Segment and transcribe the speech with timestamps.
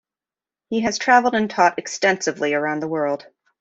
[0.71, 3.27] He has traveled and taught extensively around the world.